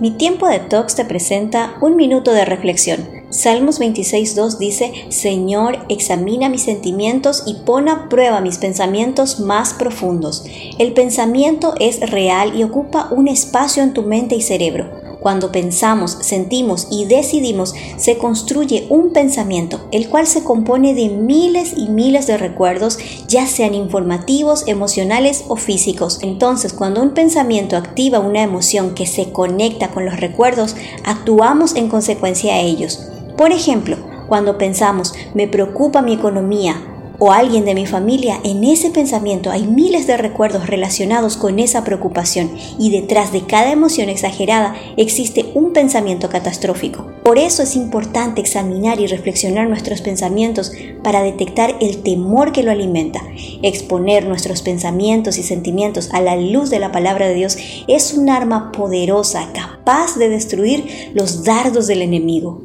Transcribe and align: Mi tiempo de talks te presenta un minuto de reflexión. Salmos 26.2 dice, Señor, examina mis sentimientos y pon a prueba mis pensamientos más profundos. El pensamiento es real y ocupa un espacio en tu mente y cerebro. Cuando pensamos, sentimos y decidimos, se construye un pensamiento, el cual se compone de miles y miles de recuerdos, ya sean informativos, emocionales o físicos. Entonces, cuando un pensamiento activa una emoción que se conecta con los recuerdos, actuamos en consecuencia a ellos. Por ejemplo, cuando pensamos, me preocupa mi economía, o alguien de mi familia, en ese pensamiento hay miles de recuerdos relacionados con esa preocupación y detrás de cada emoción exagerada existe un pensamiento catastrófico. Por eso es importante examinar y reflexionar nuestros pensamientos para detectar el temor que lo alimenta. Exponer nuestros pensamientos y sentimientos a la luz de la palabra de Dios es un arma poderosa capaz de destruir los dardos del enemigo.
Mi 0.00 0.10
tiempo 0.10 0.48
de 0.48 0.58
talks 0.58 0.96
te 0.96 1.04
presenta 1.04 1.76
un 1.80 1.94
minuto 1.94 2.32
de 2.32 2.44
reflexión. 2.44 3.08
Salmos 3.30 3.80
26.2 3.80 4.58
dice, 4.58 4.92
Señor, 5.10 5.86
examina 5.88 6.48
mis 6.48 6.62
sentimientos 6.62 7.44
y 7.46 7.54
pon 7.64 7.88
a 7.88 8.08
prueba 8.08 8.40
mis 8.40 8.58
pensamientos 8.58 9.38
más 9.38 9.72
profundos. 9.72 10.44
El 10.80 10.94
pensamiento 10.94 11.74
es 11.78 12.00
real 12.10 12.58
y 12.58 12.64
ocupa 12.64 13.06
un 13.12 13.28
espacio 13.28 13.84
en 13.84 13.94
tu 13.94 14.02
mente 14.02 14.34
y 14.34 14.40
cerebro. 14.40 15.03
Cuando 15.24 15.50
pensamos, 15.50 16.18
sentimos 16.20 16.86
y 16.90 17.06
decidimos, 17.06 17.74
se 17.96 18.18
construye 18.18 18.86
un 18.90 19.08
pensamiento, 19.14 19.88
el 19.90 20.10
cual 20.10 20.26
se 20.26 20.44
compone 20.44 20.92
de 20.92 21.08
miles 21.08 21.72
y 21.78 21.88
miles 21.88 22.26
de 22.26 22.36
recuerdos, 22.36 22.98
ya 23.26 23.46
sean 23.46 23.72
informativos, 23.74 24.64
emocionales 24.66 25.44
o 25.48 25.56
físicos. 25.56 26.18
Entonces, 26.20 26.74
cuando 26.74 27.00
un 27.00 27.14
pensamiento 27.14 27.78
activa 27.78 28.18
una 28.18 28.42
emoción 28.42 28.94
que 28.94 29.06
se 29.06 29.32
conecta 29.32 29.92
con 29.92 30.04
los 30.04 30.20
recuerdos, 30.20 30.76
actuamos 31.04 31.74
en 31.74 31.88
consecuencia 31.88 32.56
a 32.56 32.60
ellos. 32.60 33.08
Por 33.38 33.50
ejemplo, 33.50 33.96
cuando 34.28 34.58
pensamos, 34.58 35.14
me 35.32 35.48
preocupa 35.48 36.02
mi 36.02 36.12
economía, 36.12 36.93
o 37.18 37.32
alguien 37.32 37.64
de 37.64 37.74
mi 37.74 37.86
familia, 37.86 38.40
en 38.44 38.64
ese 38.64 38.90
pensamiento 38.90 39.50
hay 39.50 39.66
miles 39.66 40.06
de 40.06 40.16
recuerdos 40.16 40.66
relacionados 40.66 41.36
con 41.36 41.58
esa 41.58 41.84
preocupación 41.84 42.50
y 42.78 42.90
detrás 42.90 43.32
de 43.32 43.42
cada 43.42 43.72
emoción 43.72 44.08
exagerada 44.08 44.74
existe 44.96 45.46
un 45.54 45.72
pensamiento 45.72 46.28
catastrófico. 46.28 47.06
Por 47.24 47.38
eso 47.38 47.62
es 47.62 47.76
importante 47.76 48.40
examinar 48.40 49.00
y 49.00 49.06
reflexionar 49.06 49.68
nuestros 49.68 50.00
pensamientos 50.02 50.72
para 51.02 51.22
detectar 51.22 51.76
el 51.80 52.02
temor 52.02 52.52
que 52.52 52.62
lo 52.62 52.70
alimenta. 52.70 53.22
Exponer 53.62 54.26
nuestros 54.26 54.62
pensamientos 54.62 55.38
y 55.38 55.42
sentimientos 55.42 56.10
a 56.12 56.20
la 56.20 56.36
luz 56.36 56.70
de 56.70 56.80
la 56.80 56.92
palabra 56.92 57.26
de 57.26 57.34
Dios 57.34 57.56
es 57.88 58.14
un 58.14 58.28
arma 58.28 58.72
poderosa 58.72 59.50
capaz 59.52 60.16
de 60.16 60.28
destruir 60.28 61.12
los 61.14 61.44
dardos 61.44 61.86
del 61.86 62.02
enemigo. 62.02 62.62